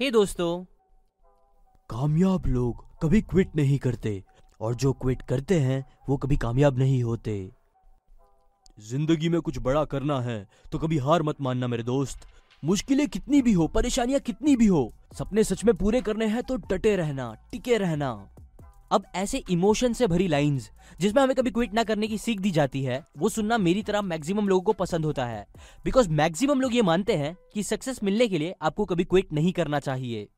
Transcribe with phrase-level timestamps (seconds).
[0.00, 0.64] हे दोस्तों,
[1.90, 4.22] कामयाब लोग कभी क्विट नहीं करते,
[4.60, 7.34] और जो क्विट करते हैं, वो कभी कामयाब नहीं होते।
[8.78, 12.26] ज़िंदगी में कुछ बड़ा करना है तो कभी हार मत मानना मेरे दोस्त।
[12.62, 16.56] मुश्किलें कितनी भी हो, परेशानियाँ कितनी भी हो, सपने सच में पूरे करने हैं तो
[16.56, 18.12] डटे रहना, टिके रहना।
[18.92, 20.70] अब ऐसे इमोशन से भरी लाइंस
[21.00, 24.02] जिसमें हमें कभी क्विट ना करने की सीख दी जाती है, वो सुनना मेरी तरह
[24.02, 25.46] मैक्सिमम लोगों को पसंद होता है।
[25.84, 29.52] बिकॉज़ मैक्सिमम लोग ये मानते हैं कि सक्सेस मिलने के लिए आपको कभी क्विट नहीं
[29.52, 30.28] करना चाहिए।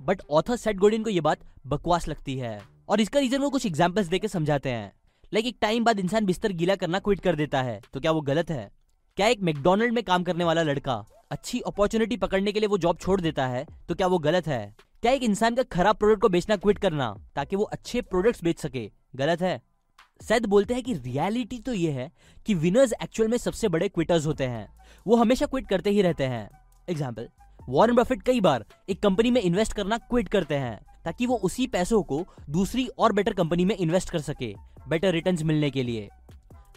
[0.00, 3.66] बट ऑथर सेट गोडिन को ये बात बकवास लगती है। और इसका रीजन वो कुछ
[3.66, 4.92] एग्जाम्पल्स देकर समझाते हैं।
[5.32, 8.20] लाइक एक टाइम बाद इंसान बिस्तर गीला करना क्विट कर देता है तो क्या वो
[8.20, 8.70] गलत है?
[9.16, 12.98] क्या एक मैकडोनल्ड में काम करने वाला लड़का अच्छी अपॉर्चुनिटी पकड़ने के लिए वो जॉब
[12.98, 14.74] छोड़ देता है तो क्या वो गलत है?
[15.04, 18.58] क्या एक इंसान का खराब प्रोडक्ट को बेचना क्विट करना, ताकि वो अच्छे प्रोडक्ट्स बेच
[18.58, 18.84] सके?
[19.16, 19.60] गलत है।
[20.20, 22.10] सैद बोलते हैं कि रियलिटी तो ये है
[22.46, 24.66] कि विनर्स एक्चुअल में सबसे बड़े क्विटर्स होते हैं।
[25.06, 26.48] वो हमेशा क्विट करते ही रहते हैं।
[26.88, 27.28] एग्ज़ाम्पल
[27.68, 31.66] वॉरेन बफेट कई बार एक कंपनी में इन्वेस्ट करना क्विट करते हैं, ताकि वो उसी
[31.68, 34.54] पैसों को दूसरी और बेटर कंपनी में इन्वेस्ट कर सके
[34.88, 36.08] बेटर रिटर्न्स मिलने के लिए।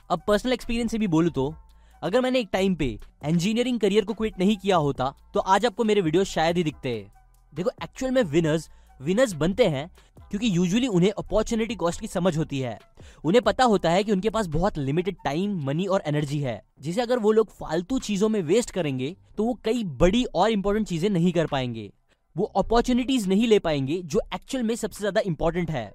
[0.10, 1.54] अब पर्सनल एक्सपीरियंस से भी बोलू तो
[2.02, 5.84] अगर मैंने एक टाइम पे इंजीनियरिंग करियर को क्विट नहीं किया होता तो आज आपको
[5.84, 7.06] मेरे वीडियो शायद ही दिखते।
[7.58, 8.70] देखो एक्चुअल में विनर्स
[9.00, 9.90] विनर्स बनते हैं
[10.32, 12.78] क्योंकि यूजुअली उन्हें अपॉर्चुनिटी कॉस्ट की समझ होती है।
[13.24, 17.02] उन्हें पता होता है कि उनके पास बहुत लिमिटेड टाइम मनी और एनर्जी है। जिसे
[17.02, 21.10] अगर वो लोग फालतू चीज़ों में वेस्ट करेंगे तो वो कई बड़ी और इंपॉर्टेंट चीज़ें
[21.10, 21.92] नहीं कर पाएँगे।
[22.36, 25.92] वो अपॉर्चुनिटीज़ नहीं ले पाएँगे, जो एक्चुअल में सबसे ज़्यादा इंपॉर्टेंट है।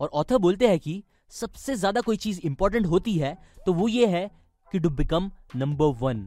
[0.00, 3.36] और ऑथर बोलते हैं कि सबसे ज़्यादा कोई चीज़ इंपॉर्टेंट होती है
[3.66, 4.30] तो वो ये है
[4.72, 6.26] कि टू बिकम नंबर वन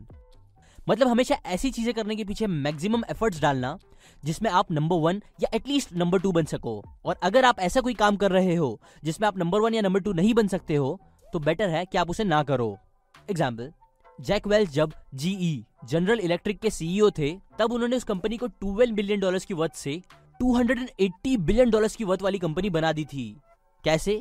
[0.89, 3.77] मतलब हमेशा ऐसी चीज़ें करने के पीछे मैक्सिमम एफर्ट्स डालना
[4.23, 7.93] जिसमें आप नंबर वन या एटलीस्ट नंबर टू बन सको। और अगर आप ऐसा कोई
[7.93, 10.99] काम कर रहे हो जिसमें आप नंबर वन या नंबर टू नहीं बन सकते हो
[11.33, 12.77] तो बेटर है कि आप उसे ना करो।
[13.29, 13.71] एग्ज़ाम्पल
[14.19, 18.91] जैक वेल्स जब जीई जनरल इलेक्ट्रिक के सीईओ थे तब उन्होंने उस कंपनी को 12
[18.93, 20.01] बिलियन डॉलर्स की वर्थ से
[20.39, 23.35] 280 बिलियन डॉलर्स की वर्थ वाली कंपनी बना दी थी।
[23.83, 24.13] कैसे?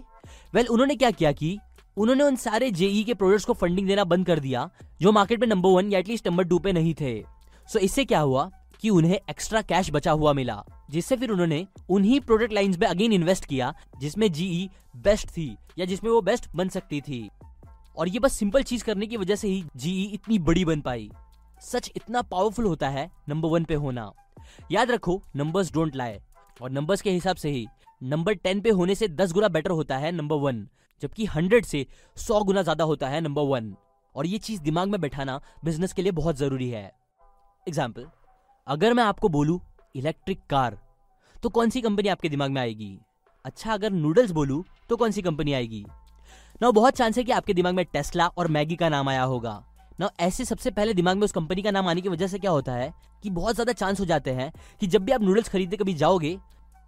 [0.54, 1.58] वेल well, उन्होंने क्या किया कि
[1.98, 4.68] उन्होंने उन सारे जेई के प्रोडक्ट्स को फंडिंग देना बंद कर दिया,
[5.00, 7.24] जो मार्केट में नंबर वन या एटलीस्ट नंबर टू पे नहीं थे।
[7.68, 8.50] सो इससे क्या हुआ
[8.80, 13.12] कि उन्हें एक्स्ट्रा कैश बचा हुआ मिला, जिससे फिर उन्होंने उन्हीं प्रोडक्ट लाइंस में अगेन
[13.12, 17.28] इन्वेस्ट किया, जिसमें जीई बेस्ट थी या जिसमें वो बेस्ट बन सकती थी।
[17.96, 21.10] और ये बस सिंपल चीज़ करने की वजह से ही जीई इतनी बड़ी बन पाई।
[21.62, 24.10] सच इतना पावरफुल होता है नंबर वन पे होना।
[24.72, 26.20] याद रखो नंबर्स डोंट लाए
[26.62, 27.66] और नंबर्स के हिसाब से ही
[28.02, 30.66] नंबर टेन पे होने से दस गुना बेटर होता है नंबर वन
[31.02, 31.86] जबकि हंड्रेड से
[32.16, 33.74] सौ गुना ज़्यादा होता है नंबर वन
[34.14, 36.84] और ये चीज़ दिमाग में बैठाना बिज़नेस के लिए बहुत ज़रूरी है.
[37.66, 38.06] एग्ज़ाम्पल
[38.66, 39.60] अगर मैं आपको बोलू
[39.94, 40.78] इलेक्ट्रिक कार
[41.36, 42.98] तो कौन सी कंपनी आपके दिमाग में आएगी?
[43.44, 45.84] अच्छा अगर नूडल्स बोलू तो कौन सी कंपनी आएगी?
[46.62, 49.62] ना बहुत चांस है कि आपके दिमाग में टेस्ला और मैगी का नाम आया होगा.
[50.00, 52.50] ना ऐसे सबसे पहले दिमाग में उस कंपनी का नाम आने की वजह से क्या
[52.50, 52.92] होता है
[53.22, 56.38] कि बहुत ज़्यादा चांस हो जाते हैं कि जब भी आप नूडल्स खरीदने कभी जाओगे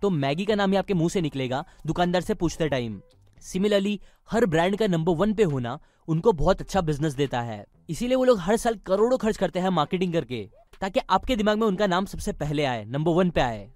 [0.02, 3.00] तो मैगी का नाम ही आपके मुँह से निकलेगा दुकानदार से पूछते टाइम.
[3.42, 5.78] सिमिलरली हर ब्रांड का नंबर वन पे होना
[6.08, 9.68] उनको बहुत अच्छा बिज़नेस देता है। इसीलिए वो लोग हर साल करोड़ों खर्च करते हैं
[9.70, 10.48] मार्केटिंग करके,
[10.80, 13.68] ताकि आपके दिमाग में उनका नाम सबसे पहले आए नंबर वन पे आए।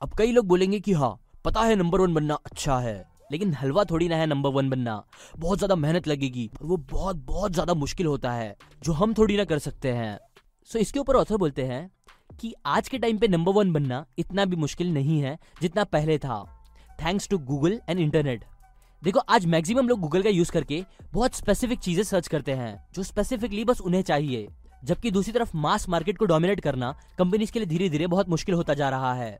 [0.00, 3.84] अब कई लोग बोलेंगे कि हाँ पता है नंबर वन बनना अच्छा है, लेकिन हलवा
[3.84, 5.02] थोड़ी ना है नंबर वन बनना।
[5.36, 9.36] बहुत ज़्यादा मेहनत लगेगी और वो बहुत बहुत ज़्यादा मुश्किल होता है, जो हम थोड़ी
[9.36, 10.18] ना कर सकते हैं।
[10.70, 11.90] सो इसके ऊपर ऑथर बोलते हैं
[12.30, 16.18] कि आज के टाइम पे नंबर वन बनना इतना भी मुश्किल नहीं है जितना पहले
[16.18, 16.44] था।
[16.98, 18.44] Thanks to Google and internet
[19.02, 23.02] देखो, आज मैक्सिमम लोग गूगल का यूज़ करके बहुत स्पेसिफिक चीज़ें सर्च करते हैं, जो
[23.02, 24.46] स्पेसिफिकली बस उन्हें चाहिए।
[24.82, 28.54] जबकि दूसरी तरफ़ मास मार्केट को डोमिनेट करना कंपनीज़ के लिए धीरे धीरे बहुत मुश्किल
[28.54, 29.38] होता जा रहा है।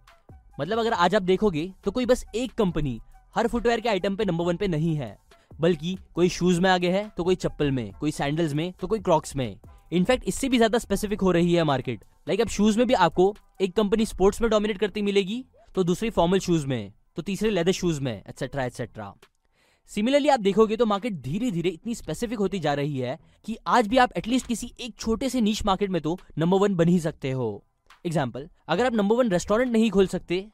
[0.60, 2.98] मतलब अगर आज आप देखोगे तो कोई बस एक कंपनी
[3.34, 5.16] हर फुटवेयर के आइटम पे नंबर वन पे नहीं है,
[5.60, 9.00] बल्कि कोई शूज़ में आगे है तो कोई चप्पल में, कोई सैंडल्स में तो कोई
[9.00, 9.58] क्रॉक्स में।
[9.92, 13.34] इनफैक्ट इससे भी ज़्यादा स्पेसिफिक हो रही है मार्केट लाइक अब शूज़ में भी आपको
[13.60, 15.44] एक कंपनी स्पोर्ट्स में डोमिनेट करती मिलेगी
[15.74, 19.14] तो दूसरी फॉर्मल शूज़ में तो तीसरे लेदर शूज़ में एक्सेट्रा एक्सेट्रा
[19.91, 23.88] सिमिलरली आप देखोगे तो मार्केट धीरे धीरे इतनी स्पेसिफिक होती जा रही है कि आज
[23.88, 26.98] भी आप एटलीस्ट किसी एक छोटे से नीच मार्केट में तो नंबर वन बन ही
[27.00, 27.48] सकते हो।
[28.04, 30.47] एग्ज़ाम्पल अगर आप नंबर वन रेस्टोरेंट नहीं खोल सकते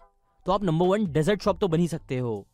[0.47, 2.47] तो आप नंबर वन डेजर्ट शॉप तो बन ही सकते हो।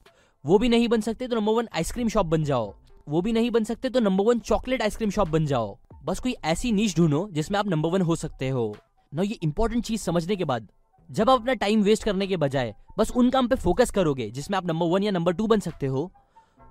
[0.45, 2.73] वो भी नहीं बन सकते तो नंबर वन आइसक्रीम शॉप बन जाओ।
[3.07, 6.35] वो भी नहीं बन सकते तो number one chocolate ice cream shop बन जाओ। बस कोई
[6.45, 8.75] ऐसी नीच ढूंढो जिसमें आप नंबर वन हो सकते हो।
[9.13, 10.69] ना ये इंपॉर्टेंट चीज़ समझने के बाद,
[11.11, 14.59] जब आप अपना टाइम वेस्ट करने के बजाय बस उन काम पे फोकस करोगे जिसमें
[14.59, 16.11] आप नंबर वन या नंबर टू बन सकते हो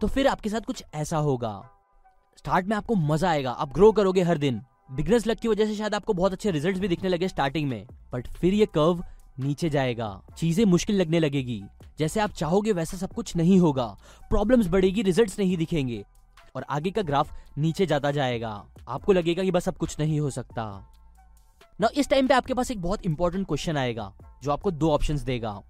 [0.03, 1.69] तो फिर आपके साथ कुछ ऐसा होगा।
[2.38, 4.61] स्टार्ट में आपको मज़ा आएगा। आप ग्रो करोगे हर दिन।
[4.91, 7.88] बिगनेस लक की वजह से शायद आपको बहुत अच्छे रिजल्ट्स भी दिखने लगे स्टार्टिंग में।
[8.13, 9.03] बट फिर ये कर्व
[9.39, 11.63] नीचे जाएगा। चीज़ें मुश्किल लगने लगेगी।
[12.00, 13.85] जैसे आप चाहोगे वैसा सब कुछ नहीं होगा।
[14.29, 16.05] प्रॉब्लम्स बढ़ेगी रिजल्ट्स नहीं दिखेंगे।
[16.55, 20.29] और आगे का ग्राफ नीचे जाता जाएगा। आपको लगेगा कि बस अब कुछ नहीं हो
[20.29, 20.94] सकता।
[21.81, 24.13] ना इस टाइम पे आपके पास एक बहुत इंपॉर्टेंट क्वेश्चन आएगा,
[24.44, 25.61] जो आपको दो ऑप्शंस देगा।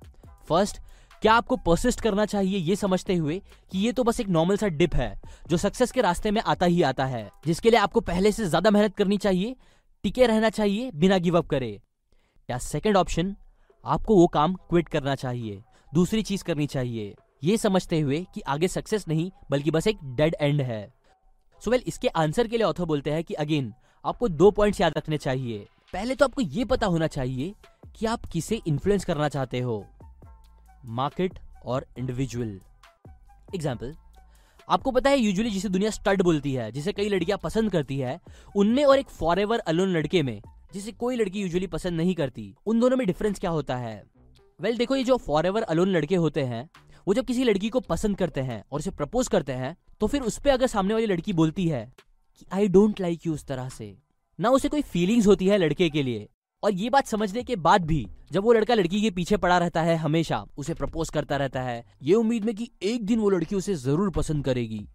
[0.47, 0.81] फ़र्स्ट
[1.23, 3.37] क्या आपको परसिस्ट करना चाहिए ये समझते हुए
[3.71, 6.65] कि ये तो बस एक नॉर्मल सा डिप है जो सक्सेस के रास्ते में आता
[6.65, 9.55] ही आता है जिसके लिए आपको पहले से ज़्यादा मेहनत करनी चाहिए
[10.03, 11.69] टिके रहना चाहिए बिना गिव अप करे।
[12.49, 13.35] या सेकंड ऑप्शन
[13.83, 15.61] आपको वो काम क्विट करना चाहिए
[15.93, 20.35] दूसरी चीज़ करनी चाहिए ये समझते हुए कि आगे सक्सेस नहीं बल्कि बस एक डेड
[20.41, 23.73] एंड है। सो so वेल well, इसके आंसर के लिए ऑथर बोलते हैं कि अगेन
[24.05, 27.53] आपको दो पॉइंट्स याद रखने चाहिए। पहले तो आपको ये पता होना चाहिए
[27.95, 29.85] कि आप किसे इन्फ्लुएंस करना चाहते हो।
[30.85, 32.59] मार्केट और इंडिविजुअल
[33.55, 33.95] एग्ज़ाम्पल
[34.69, 38.19] आपको पता है यूजुअली जिसे दुनिया स्टड बोलती है जिसे कई लड़कियाँ पसंद करती है
[38.55, 40.41] उनमें और एक फॉर एवर अलोन लड़के में
[40.73, 44.03] जिसे कोई लड़की यूजुअली पसंद नहीं करती उन दोनों में डिफरेंस क्या होता है?
[44.61, 46.69] वेल well, देखो ये जो फॉर एवर अलोन लड़के होते हैं
[47.07, 50.21] वो जब किसी लड़की को पसंद करते हैं और उसे प्रपोज करते हैं तो फिर
[50.21, 51.93] उस पर अगर सामने वाली लड़की बोलती है
[52.39, 53.97] कि आई डोंट लाइक यू उस तरह से
[54.39, 56.29] ना उसे कोई फीलिंग्स होती है लड़के के लिए
[56.63, 59.81] और ये बात समझने के बाद भी, जब वो लड़का लड़की के पीछे पड़ा रहता
[59.81, 63.55] है, हमेशा उसे प्रपोज करता रहता है, ये उम्मीद में कि एक दिन वो लड़की
[63.55, 64.87] उसे ज़रूर पसंद करेगी।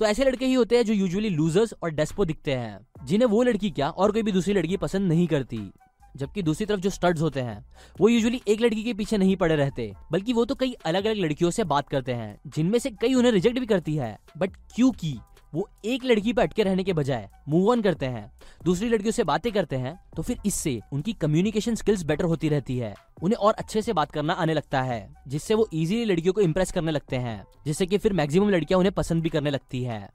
[0.00, 3.42] तो ऐसे लड़के ही होते हैं जो यूजुअली लूजर्स और डेस्पो दिखते हैं, जिन्हें वो
[3.42, 5.70] लड़की क्या और कोई भी दूसरी लड़की पसंद नहीं करती।
[6.16, 7.64] जबकि दूसरी तरफ़ जो स्टड्स होते हैं,
[8.00, 11.16] वो यूजुअली एक लड़की के पीछे नहीं पड़े रहते, बल्कि वो तो कई अलग अलग
[11.16, 15.18] लड़कियों से बात करते हैं, जिनमें से कई उन्हें रिजेक्ट भी करती है। बट क्योंकि
[15.52, 18.30] वो एक लड़की पर अटके रहने के बजाय मूव ऑन करते हैं।
[18.64, 22.76] दूसरी लड़कियों से बातें करते हैं तो फिर इससे उनकी कम्युनिकेशन स्किल्स बेटर होती रहती
[22.78, 26.40] है। उन्हें और अच्छे से बात करना आने लगता है, जिससे वो इजीली लड़कियों को
[26.40, 30.08] इम्प्रेस करने लगते हैं, जिससे कि फिर मैक्सिमम लड़कियाँ उन्हें पसंद भी करने लगती है।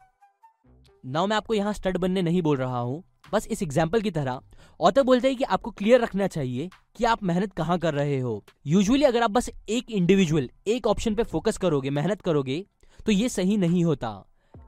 [1.04, 3.04] नाउ मैं आपको यहाँ स्टड बनने नहीं बोल रहा हूँ,
[3.34, 4.40] बस इस एग्ज़ाम्पल की तरह।
[4.80, 8.44] ऑथर बोलते हैं कि आपको क्लियर रखना चाहिए कि आप मेहनत कहाँ कर रहे हो।
[8.68, 12.66] यूजुअली अगर आप बस एक इंडिविजुअल एक ऑप्शन पे फोकस करोगे, मेहनत करोगे
[13.06, 14.10] तो ये सही नहीं होता।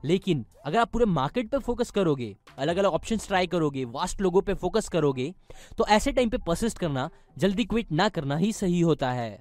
[0.05, 4.41] लेकिन अगर आप पूरे मार्केट पे फोकस करोगे अलग अलग ऑप्शन ट्राई करोगे वास्ट लोगों
[4.41, 5.33] पे फोकस करोगे
[5.77, 9.31] तो ऐसे टाइम पे परसिस्ट करना, जल्दी क्विट ना करना ही सही होता है।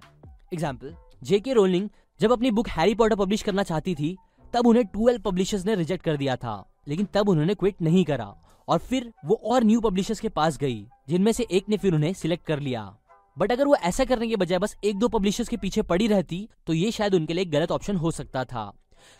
[0.52, 1.88] एग्ज़ाम्पल जेके रोलिंग
[2.20, 4.16] जब अपनी बुक हैरी पॉटर पब्लिश करना चाहती थी,
[4.54, 8.34] तब उन्हें ट्वेल्व पब्लिशर्स ने रिजेक्ट कर दिया था, लेकिन तब उन्होंने क्विट नहीं करा,
[8.68, 12.12] और फिर वो और न्यू पब्लिशर्स के पास गई, जिनमें से एक ने फिर उन्हें
[12.14, 12.92] सिलेक्ट कर लिया।
[13.36, 16.48] बट अगर वो ऐसा करने के बजाय बस एक दो पब्लिशर्स के पीछे पड़ी रहती
[16.66, 18.72] तो ये शायद उनके लिए गलत ऑप्शन हो सकता था।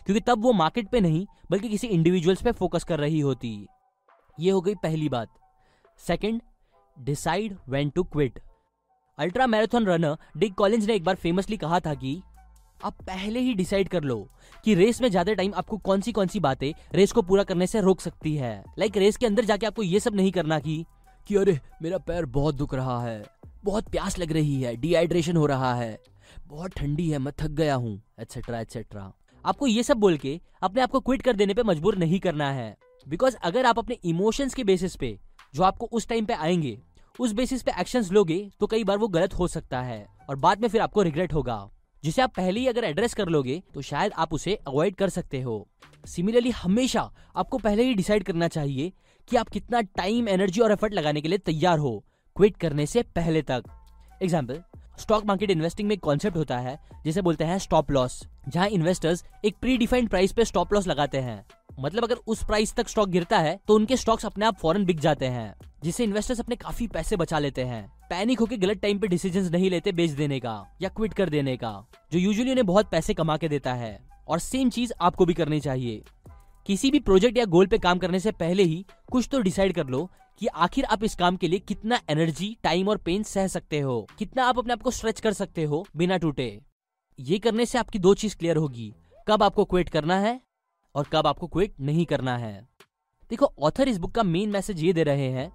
[0.05, 3.67] क्योंकि तब वो मार्केट पे नहीं बल्कि किसी इंडिविजुअल्स पे फोकस कर रही होती।
[4.37, 5.29] ये हो गई पहली बात।
[5.99, 6.41] Second
[6.97, 8.39] decide when to quit
[9.17, 12.21] ultra marathon runner Dick Collins ने एक बार फेमसली कहा था कि
[12.79, 14.17] आप पहले ही डिसाइड कर लो
[14.63, 17.67] कि रेस में ज़्यादा टाइम आपको कौन सी कौन सी बातें रेस को पूरा करने
[17.67, 20.59] से रोक सकती है। लाइक like, रेस के अंदर जाके आपको ये सब नहीं करना
[20.59, 20.85] की
[21.27, 23.23] कि अरे मेरा पैर बहुत दुख रहा है
[23.63, 25.97] बहुत प्यास लग रही है डिहाइड्रेशन हो रहा है
[26.47, 29.11] बहुत ठंडी है मैं थक गया हूँ एक्सेट्रा एक्सेट्रा
[29.45, 32.51] आपको ये सब बोल के अपने आप को क्विट कर देने पे मजबूर नहीं करना
[32.51, 32.75] है।
[33.05, 35.17] बिकॉज़ अगर आप अपने इमोशंस के बेसिस पे,
[35.53, 36.77] जो आपको उस टाइम पे आएँगे,
[37.19, 40.61] उस बेसिस पे एक्शंस लोगे तो कई बार वो गलत हो सकता है और बाद
[40.61, 41.69] में फिर आपको रिग्रेट होगा।
[42.03, 45.41] जिसे आप पहले ही अगर एड्रेस कर लोगे तो शायद आप उसे अवॉइड कर सकते
[45.41, 45.67] हो।
[46.05, 48.91] सिमिलरली हमेशा आपको पहले ही डिसाइड करना चाहिए
[49.27, 52.03] कि आप कितना टाइम एनर्जी और एफर्ट लगाने के लिए तैयार हो
[52.35, 53.63] क्विट करने से पहले तक।
[54.21, 54.61] एग्ज़ाम्पल
[54.97, 59.23] स्टॉक मार्केट इन्वेस्टिंग में एक कॉन्सेप्ट होता है, जिसे बोलते हैं स्टॉप लॉस जहाँ इन्वेस्टर्स
[59.45, 61.45] एक प्री डिफाइंड प्राइस पे स्टॉप लॉस लगाते हैं।
[61.79, 64.99] मतलब अगर उस प्राइस तक स्टॉक गिरता है तो उनके स्टॉक्स अपने आप फॉरन बिक
[64.99, 65.53] जाते हैं,
[65.83, 69.69] जिससे इन्वेस्टर्स अपने काफ़ी पैसे बचा लेते हैं। पैनिक होकर गलत टाइम पे डिसीज़न नहीं
[69.69, 71.71] लेते बेच देने का, या क्विट कर देने का,
[72.11, 75.59] जो यूजुअली उन्हें बहुत पैसे कमा के देता है। और सेम चीज़ आपको भी करनी
[75.59, 76.03] चाहिए।
[76.67, 79.87] किसी भी प्रोजेक्ट या गोल पे काम करने से पहले ही कुछ तो डिसाइड कर
[79.87, 80.09] लो
[80.41, 84.07] कि आखिर आप इस काम के लिए कितना एनर्जी टाइम और पेन सह सकते हो?
[84.19, 86.59] कितना आप अपने आप को स्ट्रेच कर सकते हो बिना टूटे?
[87.19, 88.93] ये करने से आपकी दो चीज़ क्लियर होगी।
[89.27, 90.39] कब आपको क्वेट करना है
[90.95, 92.67] और कब आपको क्वेट नहीं करना है।
[93.29, 95.51] देखो ऑथर इस बुक का मेन मैसेज ये दे रहे हैं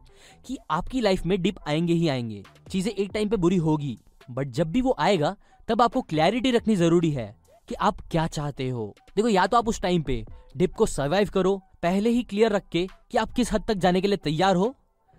[0.46, 3.98] कि आपकी लाइफ में डिप आएँगे ही आएँगे। चीज़ें एक टाइम पे बुरी होगी
[4.30, 5.36] बट जब भी वो आएगा,
[5.68, 7.34] तब आपको क्लैरिटी रखनी ज़रूरी है
[7.68, 10.24] कि आप क्या चाहते हो। देखो, या तो आप उस टाइम पे
[10.56, 14.00] डिप को सर्वाइव करो पहले ही क्लियर रख के कि आप किस हद तक जाने
[14.00, 14.74] के लिए तैयार हो,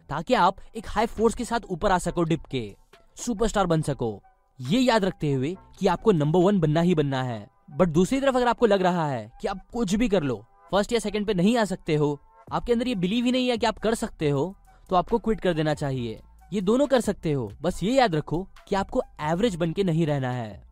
[0.10, 2.76] ताकि आप एक हाई फोर्स के साथ ऊपर आ सको डिप के।
[3.16, 4.22] सुपरस्टार बन सको।
[4.60, 8.36] ये याद रखते हुए कि आपको नंबर वन बनना ही बनना है। बट दूसरी तरफ़
[8.36, 11.34] अगर आपको लग रहा है कि आप कुछ भी कर लो फ़र्स्ट या सेकंड पे
[11.34, 12.20] नहीं आ सकते हो,
[12.52, 14.56] आपके अंदर ये बिलीव ही नहीं है कि आप कर सकते हो
[14.90, 16.22] तो आपको क्विट कर देना चाहिए।
[16.54, 20.06] ये दोनों कर सकते हो। बस ये याद रखो कि आपको एवरेज बन के नहीं
[20.06, 20.64] रहना है।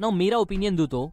[0.00, 1.10] ना मेरा ओपिनियन दू तो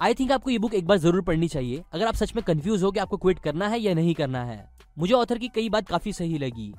[0.00, 2.82] आई थिंक आपको ये बुक एक बार ज़रूर पढ़नी चाहिए। अगर आप सच में कंफ्यूज
[2.82, 5.88] हो कि आपको क्विट करना है या नहीं करना है। मुझे ऑथर की कई बात
[5.88, 6.72] काफ़ी सही लगी।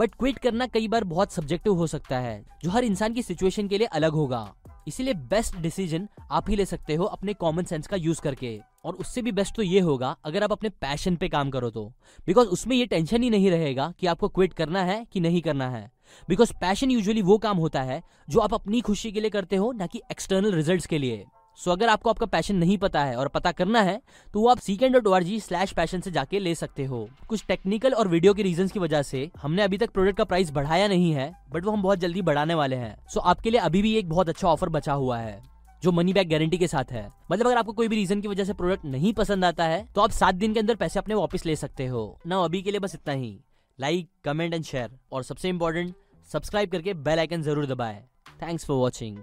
[0.00, 3.68] बट क्विट करना कई बार बहुत सब्जेक्टिव हो सकता है, जो हर इंसान की सिचुएशन
[3.68, 4.54] के लिए अलग होगा।
[4.88, 8.94] इसीलिए बेस्ट डिसीज़न आप ही ले सकते हो अपने कॉमन सेंस का यूज़ करके। और
[8.94, 11.84] उससे भी बेस्ट तो ये होगा, अगर आप अपने पैशन पे काम करो तो।
[12.26, 15.68] बिकॉज़ उसमें ये टेंशन ही नहीं रहेगा कि आपको क्विट करना है कि नहीं करना
[15.70, 15.90] है।
[16.28, 19.72] बिकॉज़ पैशन यूजुअली वो काम होता है, जो आप अपनी खुशी के लिए करते हो,
[19.72, 21.24] ना कि एक्सटर्नल रिज़ल्ट के लिए।
[21.60, 24.00] सो अगर आपको आपका पैशन नहीं पता है और पता करना है
[24.34, 27.94] तो वो आप second dot o slash passion से जाके ले सकते हो। कुछ टेक्निकल
[27.94, 31.12] और वीडियो के रीजन की वजह से हमने अभी तक प्रोडक्ट का प्राइस बढ़ाया नहीं
[31.12, 34.08] है बट वो हम बहुत जल्दी बढ़ाने वाले हैं। सो आपके लिए अभी भी एक
[34.08, 35.42] बहुत अच्छा ऑफ़र बचा हुआ है,
[35.82, 38.44] जो मनी बैक गारंटी के साथ है। मतलब अगर आपको कोई भी रीजन की वजह
[38.44, 41.46] से प्रोडक्ट नहीं पसंद आता है तो आप सात दिन के अंदर पैसे अपने वापस
[41.46, 43.38] ले सकते हो। ना अभी के लिए बस इतना ही।
[43.78, 45.94] लाइक कमेंट एंड शेयर और सबसे इंपॉर्टेंट
[46.30, 48.02] सब्सक्राइब करके बेल आइकन ज़रूर दबाए।
[48.42, 49.16] Thanks for watching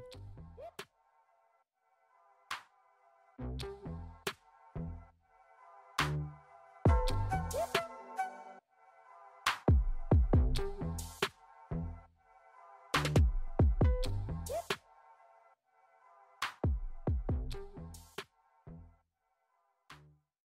[3.40, 3.67] Bye.